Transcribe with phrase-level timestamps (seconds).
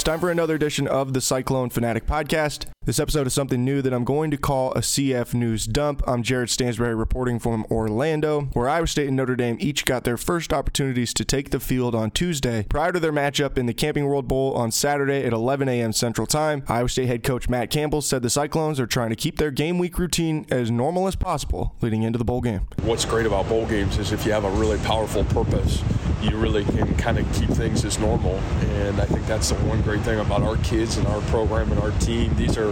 [0.00, 2.64] It's time for another edition of the Cyclone Fanatic Podcast.
[2.86, 6.02] This episode is something new that I'm going to call a CF News dump.
[6.06, 10.16] I'm Jared Stansberry reporting from Orlando, where Iowa State and Notre Dame each got their
[10.16, 14.06] first opportunities to take the field on Tuesday prior to their matchup in the Camping
[14.06, 15.92] World Bowl on Saturday at 11 a.m.
[15.92, 16.64] Central Time.
[16.68, 19.78] Iowa State head coach Matt Campbell said the Cyclones are trying to keep their game
[19.78, 22.66] week routine as normal as possible leading into the bowl game.
[22.84, 25.82] What's great about bowl games is if you have a really powerful purpose,
[26.22, 28.34] you really can kind of keep things as normal.
[28.62, 31.80] And I think that's the one great thing about our kids and our program and
[31.80, 32.34] our team.
[32.36, 32.69] These are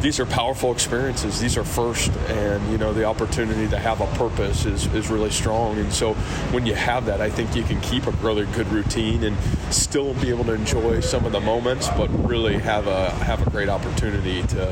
[0.00, 1.40] these are powerful experiences.
[1.40, 5.30] These are first, and you know the opportunity to have a purpose is, is really
[5.30, 5.78] strong.
[5.78, 6.14] And so
[6.52, 9.36] when you have that, I think you can keep a really good routine and
[9.70, 13.50] still be able to enjoy some of the moments, but really have a have a
[13.50, 14.66] great opportunity to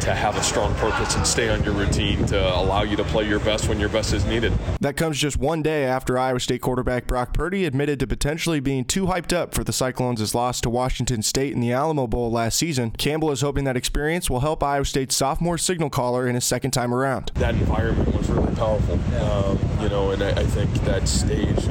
[0.00, 3.28] to have a strong purpose and stay on your routine to allow you to play
[3.28, 4.52] your best when your best is needed.
[4.80, 8.84] That comes just one day after Iowa State quarterback Brock Purdy admitted to potentially being
[8.84, 12.58] too hyped up for the Cyclones' loss to Washington State in the Alamo Bowl last
[12.58, 12.90] season.
[12.92, 16.72] Campbell is hoping that experience will help Iowa State's sophomore signal caller in his second
[16.72, 17.30] time around.
[17.34, 21.68] That environment was really powerful, um, you know, and I, I think that stage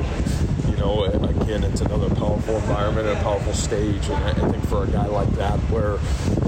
[0.79, 4.07] know, again, it's another powerful environment and a powerful stage.
[4.09, 5.97] And I, think for a guy like that, where,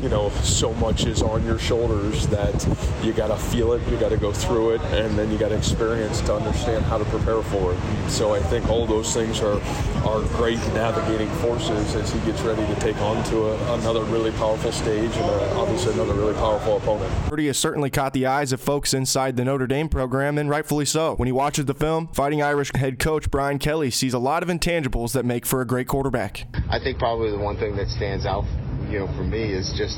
[0.02, 2.68] you know, so much is on your shoulders that
[3.04, 5.50] you got to feel it, you got to go through it, and then you got
[5.50, 7.80] to experience to understand how to prepare for it.
[8.10, 9.62] So I think all those things are,
[10.06, 14.32] are great navigating forces as he gets ready to take on to a, another really
[14.32, 17.12] powerful stage and a, obviously another really powerful opponent.
[17.28, 20.86] Purdy has certainly caught the eyes of folks inside the Notre Dame program, and rightfully
[20.86, 21.16] so.
[21.16, 24.50] When he watches the film, Fighting Irish head coach Brian Kelly sees a lot of
[24.50, 26.48] intangibles that make for a great quarterback.
[26.70, 28.46] I think probably the one thing that stands out,
[28.90, 29.98] you know, for me is just,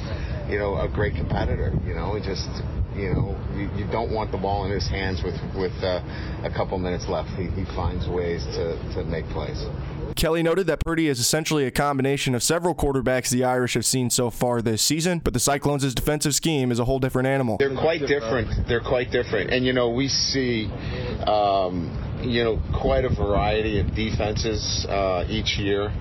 [0.49, 1.73] you know, a great competitor.
[1.85, 2.47] You know, just
[2.95, 6.01] you know, you, you, don't want the ball in his hands with with uh,
[6.43, 7.29] a couple minutes left.
[7.29, 9.65] He, he finds ways to, to make plays.
[10.15, 14.09] Kelly noted that Purdy is essentially a combination of several quarterbacks the Irish have seen
[14.09, 17.57] so far this season, but the Cyclones' defensive scheme is a whole different animal.
[17.57, 18.67] They're quite different.
[18.67, 19.51] They're quite different.
[19.51, 20.69] And, you know, we see.
[21.25, 25.91] Um, you know, quite a variety of defenses uh, each year.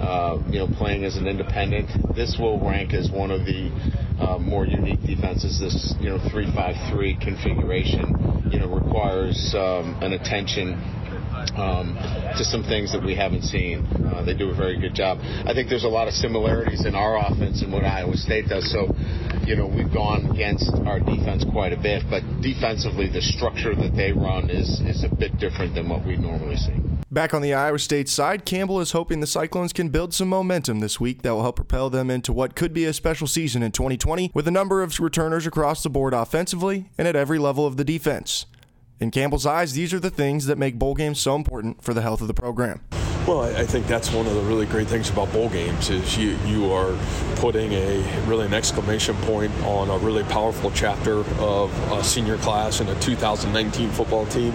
[0.00, 3.70] Uh, you know, playing as an independent, this will rank as one of the
[4.18, 5.60] uh, more unique defenses.
[5.60, 10.74] This, you know, three-five-three configuration, you know, requires um, an attention
[11.56, 11.96] um,
[12.36, 13.86] to some things that we haven't seen.
[13.86, 15.18] Uh, they do a very good job.
[15.20, 18.70] I think there's a lot of similarities in our offense and what Iowa State does.
[18.70, 18.94] So,
[19.44, 23.94] you know, we've gone against our defense quite a bit, but defensively, the structure that
[23.96, 26.74] they run is is a bit different than what we normally see.
[27.12, 30.80] Back on the Iowa State side, Campbell is hoping the Cyclones can build some momentum
[30.80, 33.70] this week that will help propel them into what could be a special season in
[33.70, 37.76] 2020 with a number of returners across the board offensively and at every level of
[37.76, 38.46] the defense.
[39.02, 42.02] In Campbell's eyes, these are the things that make bowl games so important for the
[42.02, 42.82] health of the program.
[43.26, 46.36] Well, I think that's one of the really great things about bowl games is you
[46.44, 46.98] you are
[47.36, 52.80] putting a really an exclamation point on a really powerful chapter of a senior class
[52.80, 54.52] and a 2019 football team,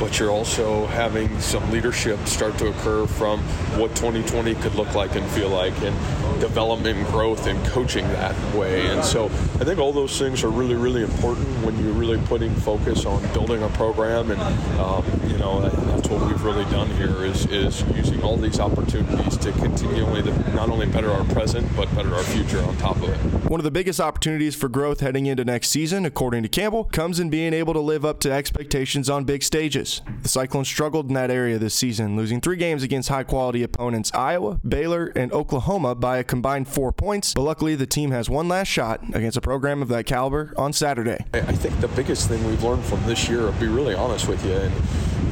[0.00, 3.38] but you're also having some leadership start to occur from
[3.78, 5.96] what 2020 could look like and feel like, and
[6.40, 8.88] development and growth and coaching that way.
[8.88, 12.52] And so I think all those things are really really important when you're really putting
[12.56, 14.40] focus on building a program, and
[14.80, 19.36] um, you know that's what we've really done here is is using all these opportunities
[19.36, 23.08] to continually to not only better our present but better our future on top of
[23.08, 23.16] it.
[23.50, 27.20] One of the biggest opportunities for growth heading into next season, according to Campbell, comes
[27.20, 30.00] in being able to live up to expectations on big stages.
[30.22, 34.12] The Cyclones struggled in that area this season, losing three games against high quality opponents
[34.14, 38.48] Iowa, Baylor, and Oklahoma by a combined four points, but luckily the team has one
[38.48, 41.24] last shot against a program of that caliber on Saturday.
[41.34, 44.44] I think the biggest thing we've learned from this year, I'll be really honest with
[44.44, 44.74] you, and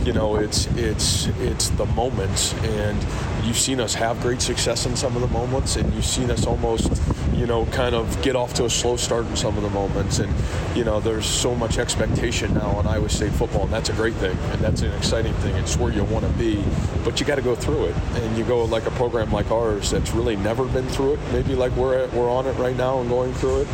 [0.05, 2.97] you know, it's it's it's the moments, and
[3.45, 6.47] you've seen us have great success in some of the moments, and you've seen us
[6.47, 7.03] almost,
[7.35, 10.21] you know, kind of get off to a slow start in some of the moments,
[10.21, 10.33] and
[10.77, 14.15] you know, there's so much expectation now on Iowa State football, and that's a great
[14.15, 15.55] thing, and that's an exciting thing.
[15.57, 16.63] It's where you want to be,
[17.05, 19.91] but you got to go through it, and you go like a program like ours
[19.91, 23.01] that's really never been through it, maybe like we're at, we're on it right now
[23.01, 23.69] and going through it,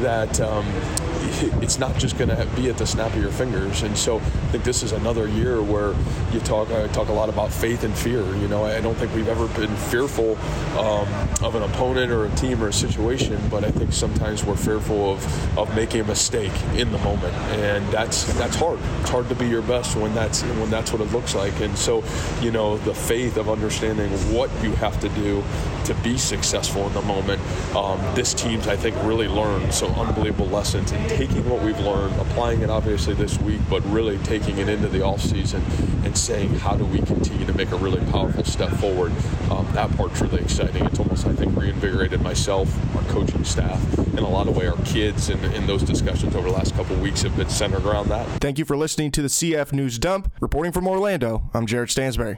[0.00, 0.40] that.
[0.40, 0.66] Um,
[1.62, 3.82] it's not just going to be at the snap of your fingers.
[3.82, 5.94] And so I think this is another year where
[6.32, 8.22] you talk I talk a lot about faith and fear.
[8.36, 10.36] You know, I don't think we've ever been fearful
[10.78, 11.08] um,
[11.42, 15.12] of an opponent or a team or a situation, but I think sometimes we're fearful
[15.12, 18.78] of, of making a mistake in the moment, and that's that's hard.
[19.00, 21.60] It's hard to be your best when that's when that's what it looks like.
[21.60, 22.02] And so,
[22.40, 25.42] you know, the faith of understanding what you have to do
[25.84, 27.40] to be successful in the moment.
[27.74, 31.78] Um, this team's I think really learned some unbelievable lessons and take taking what we've
[31.80, 35.62] learned, applying it obviously this week, but really taking it into the off season
[36.04, 39.12] and saying how do we continue to make a really powerful step forward.
[39.50, 40.84] Um, that part's really exciting.
[40.86, 44.76] It's almost I think reinvigorated myself, our coaching staff, in a lot of way our
[44.84, 45.38] kids, and,
[45.68, 48.26] those discussions over the last couple weeks have been centered around that.
[48.40, 50.32] Thank you for listening to the CF News Dump.
[50.40, 52.36] Reporting from Orlando, I'm Jared Stansberry.